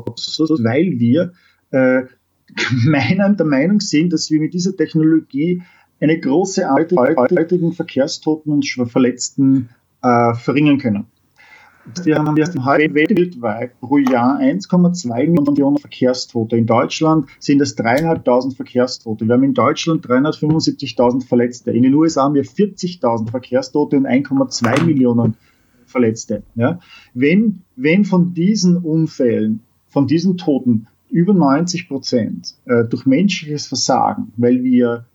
[0.63, 1.32] weil wir
[1.72, 2.04] äh,
[2.86, 5.62] meinen, der Meinung sind, dass wir mit dieser Technologie
[6.00, 7.16] eine große Anzahl
[7.74, 9.70] Verkehrstoten und Verletzten
[10.02, 11.08] äh, verringern können.
[12.04, 16.56] Wir haben weltweit pro Jahr 1,2 Millionen Verkehrstote.
[16.56, 19.28] In Deutschland sind es dreieinhalbtausend Verkehrstote.
[19.28, 21.72] Wir haben in Deutschland 375.000 Verletzte.
[21.72, 25.36] In den USA haben wir 40.000 Verkehrstote und 1,2 Millionen
[25.86, 26.44] Verletzte.
[26.56, 26.80] Ja?
[27.13, 34.34] Wenn, wenn von diesen Unfällen, von diesen Toten über 90 Prozent äh, durch menschliches Versagen,
[34.36, 35.06] weil wir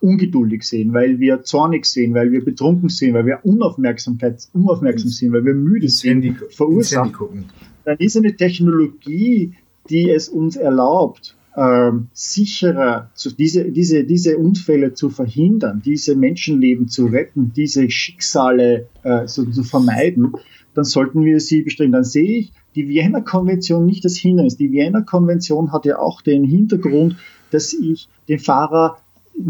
[0.00, 5.32] ungeduldig sind, weil wir zornig sind, weil wir betrunken sind, weil wir Unaufmerksamkeit, unaufmerksam sind,
[5.32, 7.46] weil wir müde sind, Handy, verursachen,
[7.84, 9.54] dann ist eine Technologie,
[9.90, 16.88] die es uns erlaubt, ähm, sicherer, zu, diese, diese, diese Unfälle zu verhindern, diese Menschenleben
[16.88, 20.32] zu retten, diese Schicksale äh, so, zu vermeiden,
[20.74, 21.92] dann sollten wir sie bestimmen.
[21.92, 24.56] Dann sehe ich die Vienna Konvention nicht das Hindernis.
[24.56, 27.16] Die Vienna Konvention hat ja auch den Hintergrund,
[27.50, 28.98] dass ich den Fahrer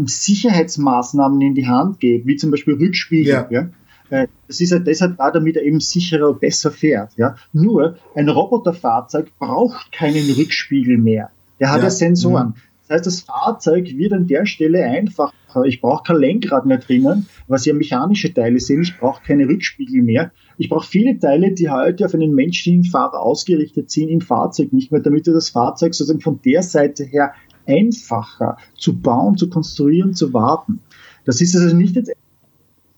[0.05, 3.33] Sicherheitsmaßnahmen in die Hand gebe, wie zum Beispiel Rückspiegel.
[3.33, 3.47] Ja.
[3.49, 3.69] ja?
[4.09, 7.13] Äh, das ist ja deshalb da, damit er eben sicherer und besser fährt.
[7.17, 7.35] Ja?
[7.53, 11.29] Nur ein Roboterfahrzeug braucht keinen Rückspiegel mehr.
[11.59, 12.49] Der hat ja, ja Sensoren.
[12.49, 12.53] Mhm.
[12.87, 15.33] Das heißt, das Fahrzeug wird an der Stelle einfacher.
[15.65, 18.81] Ich brauche kein Lenkrad mehr drinnen, was ja mechanische Teile sind.
[18.81, 20.31] Ich brauche keine Rückspiegel mehr.
[20.57, 24.91] Ich brauche viele Teile, die heute auf einen menschlichen Fahrer ausgerichtet sind, im Fahrzeug nicht
[24.91, 27.33] mehr, damit wir das Fahrzeug sozusagen von der Seite her
[27.67, 30.79] einfacher zu bauen, zu konstruieren, zu warten.
[31.25, 32.11] Das ist also nicht jetzt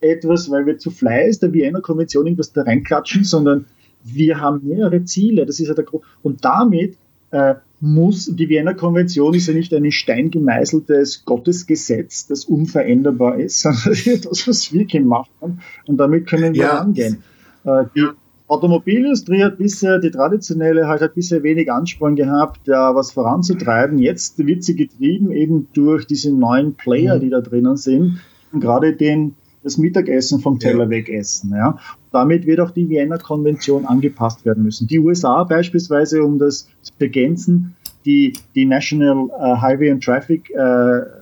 [0.02, 3.66] etwas, weil wir zu Fleiß der Vienna Konvention irgendwas da reinklatschen, sondern
[4.04, 5.46] wir haben mehrere Ziele.
[5.46, 6.04] Das ist ja der Grund.
[6.22, 6.98] Und damit
[7.32, 13.38] äh, muss, die Wiener Konvention ist ja nicht ein in Stein gemeißeltes Gottesgesetz, das unveränderbar
[13.38, 15.60] ist, sondern das, was wir gemacht haben.
[15.86, 16.78] Und damit können wir ja.
[16.78, 17.24] rangehen.
[17.66, 18.06] Äh, die
[18.48, 24.00] Automobilindustrie hat bisher, die traditionelle, halt, hat bisher wenig Ansporn gehabt, da was voranzutreiben.
[24.00, 27.20] Jetzt wird sie getrieben eben durch diese neuen Player, mhm.
[27.20, 28.22] die da drinnen sind.
[28.54, 30.90] Und gerade den das Mittagessen vom Teller ja.
[30.90, 31.52] wegessen.
[31.52, 31.80] Ja.
[32.12, 34.88] Damit wird auch die Vienna Konvention angepasst werden müssen.
[34.88, 40.60] Die USA beispielsweise, um das zu ergänzen, die, die National uh, Highway and Traffic uh,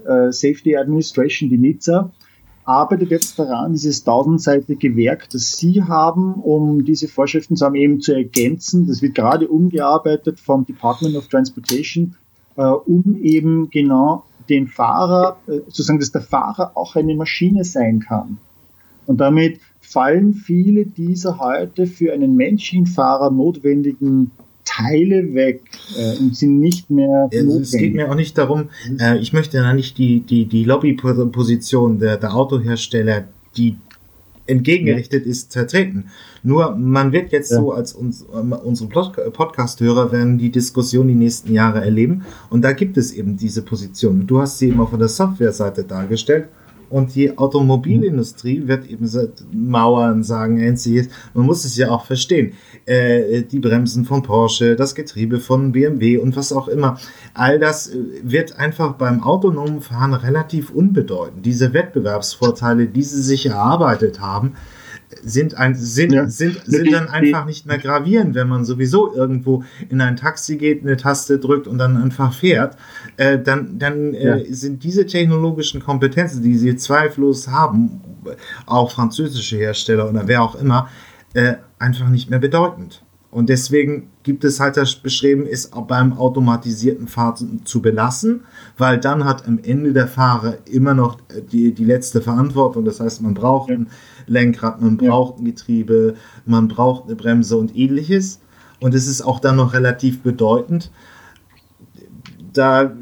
[0.09, 2.11] uh, Safety Administration, die NHTSA,
[2.65, 8.01] arbeitet jetzt daran, dieses tausendseitige Werk, das Sie haben, um diese Vorschriften zu haben, eben
[8.01, 8.87] zu ergänzen.
[8.87, 12.15] Das wird gerade umgearbeitet vom Department of Transportation,
[12.55, 18.37] um eben genau den Fahrer, äh, sozusagen, dass der Fahrer auch eine Maschine sein kann.
[19.05, 24.31] Und damit fallen viele dieser heute für einen Menschenfahrer notwendigen
[24.63, 25.61] Teile weg
[25.97, 27.61] äh, und sind nicht mehr notwendig.
[27.61, 31.99] Es geht mir auch nicht darum, äh, ich möchte ja nicht die, die, die Lobbyposition
[31.99, 33.25] der, der Autohersteller,
[33.57, 33.75] die
[34.47, 35.31] entgegengerichtet ja.
[35.31, 36.05] ist, vertreten.
[36.43, 37.57] Nur man wird jetzt ja.
[37.57, 42.97] so als uns, unsere Podcast-Hörer werden die Diskussion die nächsten Jahre erleben und da gibt
[42.97, 44.27] es eben diese Position.
[44.27, 46.47] Du hast sie eben auch von der Software-Seite dargestellt
[46.91, 49.09] und die Automobilindustrie wird eben
[49.51, 51.09] Mauern sagen, NCs.
[51.33, 52.53] Man muss es ja auch verstehen.
[52.85, 56.99] Äh, die Bremsen von Porsche, das Getriebe von BMW und was auch immer.
[57.33, 61.45] All das äh, wird einfach beim autonomen Fahren relativ unbedeutend.
[61.45, 64.53] Diese Wettbewerbsvorteile, die sie sich erarbeitet haben,
[65.23, 66.27] sind, ein, sind, ja.
[66.27, 70.83] sind, sind dann einfach nicht mehr gravierend, wenn man sowieso irgendwo in ein Taxi geht,
[70.83, 72.77] eine Taste drückt und dann einfach fährt.
[73.17, 74.53] Äh, dann dann äh, ja.
[74.53, 78.01] sind diese technologischen Kompetenzen, die sie zweifellos haben,
[78.65, 80.89] auch französische Hersteller oder wer auch immer,
[81.33, 83.03] äh, einfach nicht mehr bedeutend.
[83.31, 88.41] Und deswegen gibt es halt das Bestreben, es beim automatisierten Fahren zu belassen,
[88.77, 91.17] weil dann hat am Ende der Fahrer immer noch
[91.51, 92.83] die, die letzte Verantwortung.
[92.83, 93.87] Das heißt, man braucht ein
[94.27, 98.39] Lenkrad, man braucht ein Getriebe, man braucht eine Bremse und ähnliches.
[98.79, 100.91] Und es ist auch dann noch relativ bedeutend.
[102.53, 102.93] Da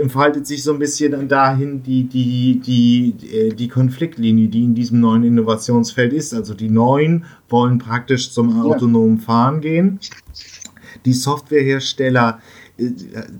[0.00, 4.74] entfaltet sich so ein bisschen dann dahin die, die, die, äh, die Konfliktlinie, die in
[4.74, 6.32] diesem neuen Innovationsfeld ist.
[6.32, 9.98] Also die Neuen wollen praktisch zum autonomen Fahren gehen.
[11.04, 12.38] Die Softwarehersteller
[12.76, 12.90] äh,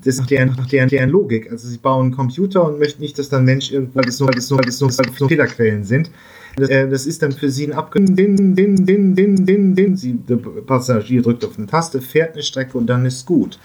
[0.04, 1.50] das ist deren, deren, deren Logik.
[1.50, 4.50] Also sie bauen einen Computer und möchten nicht, dass dann Mensch irgendwann das nur, das
[4.50, 4.90] nur, das nur
[5.28, 6.10] Fehlerquellen sind.
[6.56, 8.16] Das, äh, das, ist dann für sie ein Abgewinn.
[8.16, 9.96] Den, den, den, den, den, den.
[9.96, 13.58] Sie, der Passagier drückt auf eine Taste, fährt eine Strecke und dann ist gut.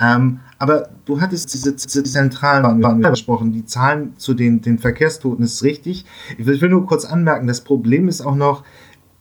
[0.00, 3.52] Ähm, aber du hattest diese, diese zentralen Bahnen gesprochen.
[3.52, 6.04] Die Zahlen zu den, den Verkehrstoten ist richtig.
[6.38, 8.64] Ich will nur kurz anmerken, das Problem ist auch noch,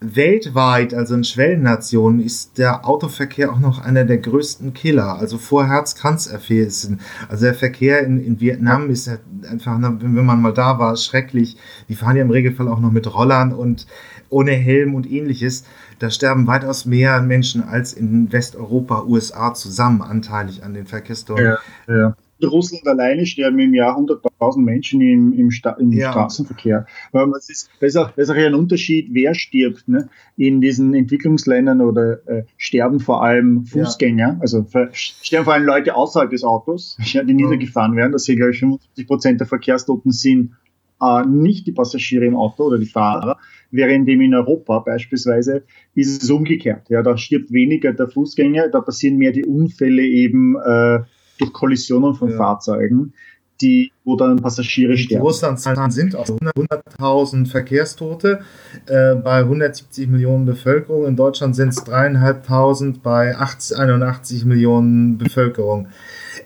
[0.01, 5.67] weltweit, also in Schwellennationen, ist der Autoverkehr auch noch einer der größten Killer, also vor
[5.67, 7.01] Herz-Kranz-Erfäßen.
[7.27, 9.17] Also der Verkehr in, in Vietnam ist ja
[9.49, 11.57] einfach, wenn man mal da war, schrecklich.
[11.89, 13.87] Die fahren ja im Regelfall auch noch mit Rollern und
[14.29, 15.65] ohne Helm und ähnliches.
[15.99, 21.45] Da sterben weitaus mehr Menschen als in Westeuropa, USA zusammen anteilig an den Verkehrstoten.
[21.45, 22.15] Ja, ja.
[22.39, 26.11] In Russland alleine sterben im Jahr 100.000 Menschen im, im, Sta im ja.
[26.11, 26.85] Straßenverkehr.
[27.11, 29.87] Das ist, das, ist auch, das ist auch ein Unterschied, wer stirbt.
[29.87, 30.09] Ne?
[30.37, 34.37] In diesen Entwicklungsländern oder äh, sterben vor allem Fußgänger, ja.
[34.39, 38.13] also sterben vor allem Leute außerhalb des Autos, die niedergefahren werden.
[38.13, 40.53] Das sind, glaube ich, 50 Prozent der Verkehrstoten sind
[41.01, 43.37] äh, nicht die Passagiere im Auto oder die Fahrer,
[43.71, 45.63] währenddem in Europa beispielsweise
[45.95, 46.89] ist es umgekehrt.
[46.89, 50.99] Ja, da stirbt weniger der Fußgänger, da passieren mehr die Unfälle eben äh,
[51.39, 52.37] durch Kollisionen von ja.
[52.37, 53.13] Fahrzeugen.
[53.61, 55.21] die, wo dann Passagiere sterben.
[55.21, 58.39] Die Russlandzahlen sind auch 100.000 Verkehrstote
[58.85, 61.05] äh, bei 170 Millionen Bevölkerung.
[61.05, 65.87] In Deutschland sind es 3.500 bei 80, 81 Millionen Bevölkerung.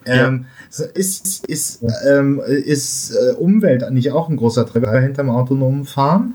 [0.06, 0.86] Ähm, ja.
[0.96, 6.34] Ist, ist, ähm, ist äh, Umwelt eigentlich auch ein großer Treiber hinterm autonomen Fahren?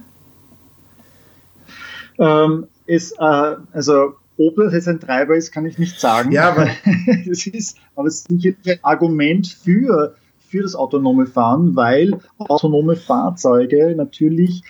[2.18, 6.32] Ähm, ist, äh, also ob das jetzt ein Treiber ist, kann ich nicht sagen.
[6.32, 6.68] Ja, aber
[7.30, 13.94] es ist, aber es ist ein Argument für, für das autonome Fahren, weil autonome Fahrzeuge
[13.96, 14.62] natürlich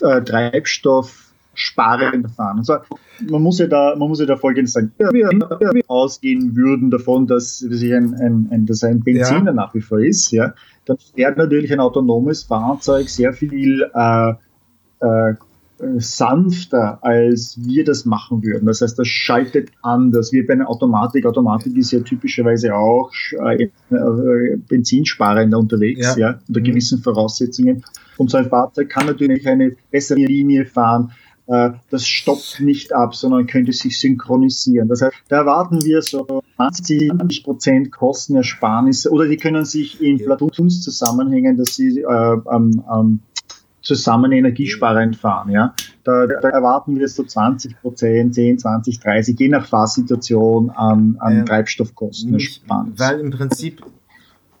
[0.00, 2.58] äh, Treibstoff sparender fahren.
[2.58, 2.76] Also
[3.30, 4.92] man muss ja da, man muss ja da folgendes sagen.
[4.98, 9.52] Wenn wir ausgehen würden davon, dass, dass, ein, ein, ein, dass ein Benziner ja.
[9.52, 14.34] nach wie vor ist, ja, dann fährt natürlich ein autonomes Fahrzeug sehr viel äh,
[15.00, 15.34] äh,
[15.98, 18.66] sanfter, als wir das machen würden.
[18.66, 21.26] Das heißt, das schaltet anders, wie bei einer Automatik.
[21.26, 26.64] Automatik ist ja typischerweise auch äh, äh benzinsparender unterwegs, ja, ja unter mhm.
[26.64, 27.84] gewissen Voraussetzungen.
[28.16, 31.12] Und so ein Fahrzeug kann natürlich eine bessere Linie fahren.
[31.46, 34.88] Äh, das stoppt nicht ab, sondern könnte sich synchronisieren.
[34.88, 40.82] Das heißt, da erwarten wir so 20 Prozent Kostenersparnisse oder die können sich in Platons
[40.82, 43.20] zusammenhängen, dass sie äh, ähm, ähm,
[43.86, 45.50] zusammen energiesparend fahren.
[45.50, 45.74] Ja?
[46.04, 51.38] Da, da erwarten wir so 20 Prozent, 10, 20, 30, je nach Fahrsituation an, an
[51.38, 52.92] ähm, Treibstoffkosten ersparen.
[52.96, 53.82] Weil im Prinzip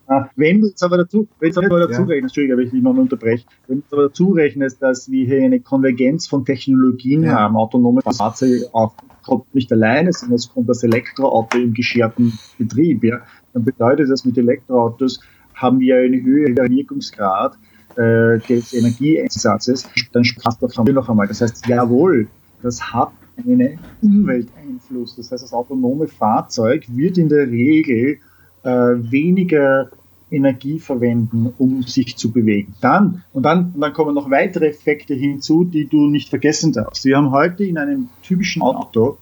[0.06, 2.06] ah, wenn du jetzt aber dazu, wenn du aber dazu ja.
[2.06, 5.44] rechnest, Entschuldigung, wenn ich dich noch unterbreche, wenn du aber dazu rechnest, dass wir hier
[5.44, 7.32] eine Konvergenz von Technologien ja.
[7.32, 13.02] haben, autonome Fahrzeuge auch kommt nicht alleine, sondern es kommt das Elektroauto im gescherten Betrieb,
[13.02, 15.20] ja, dann bedeutet das mit Elektroautos
[15.52, 17.56] haben wir eine höhere Wirkungsgrad
[17.96, 21.26] äh, des Energieeinsatzes, dann passt das noch einmal.
[21.26, 22.28] Das heißt, jawohl,
[22.62, 25.16] das hat einen Umwelteinfluss.
[25.16, 28.18] Das heißt, das autonome Fahrzeug wird in der Regel
[28.62, 29.90] äh, weniger
[30.30, 32.74] Energie verwenden, um sich zu bewegen.
[32.80, 37.04] Dann, und dann, und dann kommen noch weitere Effekte hinzu, die du nicht vergessen darfst.
[37.04, 39.18] Wir haben heute in einem typischen Auto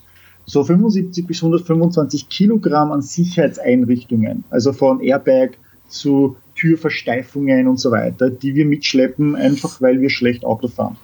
[0.47, 5.53] so 75 bis 125 Kilogramm an Sicherheitseinrichtungen, also von Airbag
[5.89, 10.97] zu Türversteifungen und so weiter, die wir mitschleppen, einfach weil wir schlecht Auto fahren.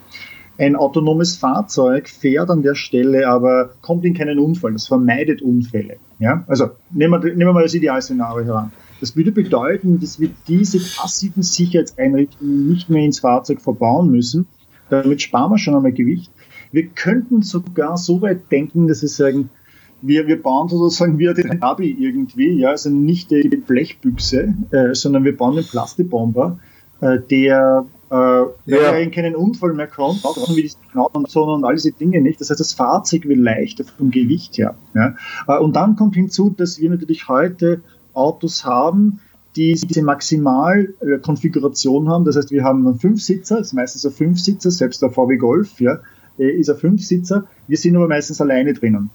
[0.59, 4.75] Ein autonomes Fahrzeug fährt an der Stelle, aber kommt in keinen Unfall.
[4.75, 5.97] Das vermeidet Unfälle.
[6.19, 6.45] Ja?
[6.49, 8.73] Also nehmen wir, nehmen wir mal das Idealszenario heran.
[9.01, 14.47] Das würde bedeuten, dass wir diese passiven Sicherheitseinrichtungen nicht mehr ins Fahrzeug verbauen müssen.
[14.91, 16.31] Damit sparen wir schon einmal Gewicht.
[16.73, 19.49] Wir könnten sogar so weit denken, dass wir sagen,
[20.03, 25.25] wir, wir bauen sozusagen wie den Abi irgendwie, ja, also nicht die Blechbüchse, äh, sondern
[25.25, 26.59] wir bauen den Plastibomber,
[27.01, 28.93] äh, der, äh, wenn ja.
[28.93, 32.41] er in keinen Unfall mehr kommt, brauchen wir die Knoten und all diese Dinge nicht.
[32.41, 34.75] Das heißt, das Fahrzeug wird leichter vom Gewicht her.
[34.95, 35.15] Ja.
[35.49, 37.81] Äh, und dann kommt hinzu, dass wir natürlich heute
[38.13, 39.21] Autos haben,
[39.57, 42.25] die diese Maximalkonfiguration haben.
[42.25, 45.81] Das heißt, wir haben einen Fünfsitzer, das ist meistens ein Fünfsitzer, selbst der VW Golf,
[45.81, 45.99] ja,
[46.39, 47.47] äh, ist ein Fünfsitzer.
[47.67, 49.11] Wir sind aber meistens alleine drinnen.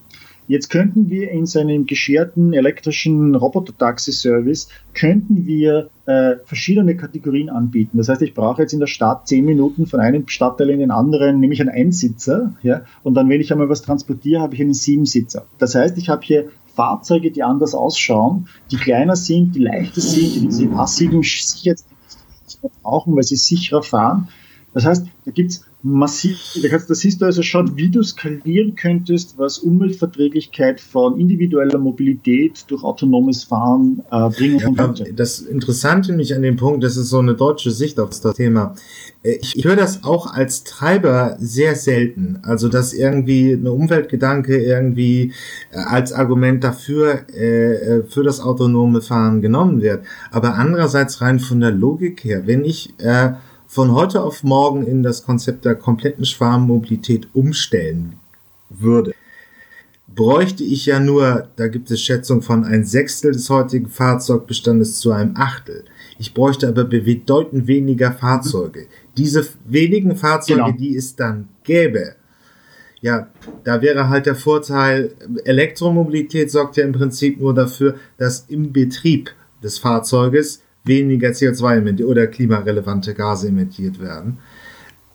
[0.47, 7.97] Jetzt könnten wir in seinem gescherten elektrischen Roboter-Taxi-Service könnten wir äh, verschiedene Kategorien anbieten.
[7.97, 10.91] Das heißt, ich brauche jetzt in der Stadt zehn Minuten von einem Stadtteil in den
[10.91, 14.75] anderen, nämlich einen Einsitzer, ja, und dann, wenn ich einmal was transportiere, habe ich einen
[14.75, 15.45] Siebensitzer.
[15.57, 20.35] Das heißt, ich habe hier Fahrzeuge, die anders ausschauen, die kleiner sind, die leichter sind,
[20.35, 21.85] die diese passiven Sicherheits
[22.83, 24.27] brauchen, weil sie sicherer fahren.
[24.73, 29.59] Das heißt, da gibt's massiv, da siehst du also schon, wie du skalieren könntest, was
[29.59, 35.13] Umweltverträglichkeit von individueller Mobilität durch autonomes Fahren äh, bringen ja, könnte.
[35.13, 38.73] Das Interessante mich an dem Punkt, das ist so eine deutsche Sicht auf das Thema.
[39.21, 42.39] Äh, ich, ich höre das auch als Treiber sehr selten.
[42.41, 45.33] Also, dass irgendwie eine Umweltgedanke irgendwie
[45.71, 50.03] äh, als Argument dafür, äh, für das autonome Fahren genommen wird.
[50.31, 53.33] Aber andererseits rein von der Logik her, wenn ich äh,
[53.75, 58.15] von heute auf morgen in das Konzept der kompletten Schwarmmobilität umstellen
[58.69, 59.13] würde,
[60.07, 65.11] bräuchte ich ja nur, da gibt es Schätzung von ein Sechstel des heutigen Fahrzeugbestandes zu
[65.11, 65.83] einem Achtel.
[66.17, 68.87] Ich bräuchte aber bedeutend weniger Fahrzeuge.
[69.17, 70.77] Diese wenigen Fahrzeuge, genau.
[70.77, 72.15] die es dann gäbe,
[73.01, 73.27] ja,
[73.65, 75.11] da wäre halt der Vorteil,
[75.43, 82.27] Elektromobilität sorgt ja im Prinzip nur dafür, dass im Betrieb des Fahrzeuges weniger CO2 oder
[82.27, 84.37] klimarelevante Gase emittiert werden.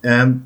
[0.02, 0.42] Ähm,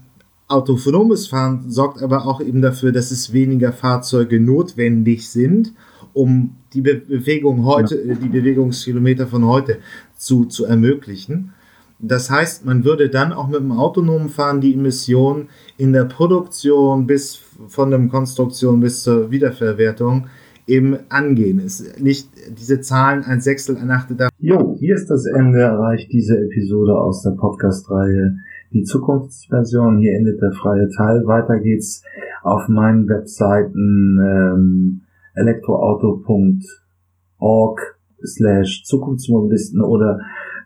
[0.49, 5.73] autonomes Fahren sorgt aber auch eben dafür, dass es weniger Fahrzeuge notwendig sind,
[6.13, 8.15] um die Be Bewegung heute, ja.
[8.15, 9.79] die Bewegungskilometer von heute
[10.17, 11.53] zu, zu ermöglichen.
[11.99, 17.07] Das heißt, man würde dann auch mit dem autonomen Fahren die Emissionen in der Produktion
[17.07, 20.27] bis von der Konstruktion bis zur Wiederverwertung
[20.67, 21.61] eben angehen.
[21.61, 24.29] Es nicht diese Zahlen ein Sechstel, ein Achtel da.
[24.39, 28.37] Jo, hier ist das Ende erreicht diese Episode aus der Podcast-Reihe
[28.73, 29.99] Die Zukunftsversion.
[29.99, 31.27] Hier endet der freie Teil.
[31.27, 32.03] Weiter geht's
[32.43, 35.03] auf meinen Webseiten ähm,
[35.35, 40.21] elektroauto.org slash Zukunftsmobilisten oder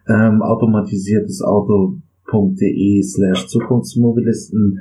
[0.08, 4.80] ähm, automatisiertes Auto.de slash Zukunftsmobilisten.